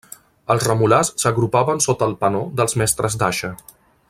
Els 0.53 0.63
remolars 0.69 1.11
s'agrupaven 1.25 1.85
sota 1.87 2.09
el 2.09 2.17
penó 2.25 2.43
dels 2.63 2.77
mestres 2.83 3.23
d'aixa. 3.25 3.57